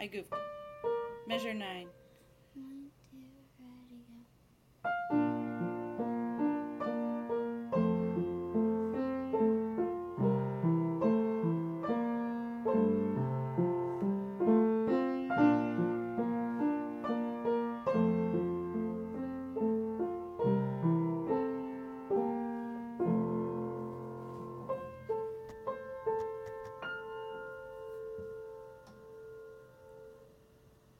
[0.00, 0.32] I goofed.
[1.26, 1.88] Measure 9.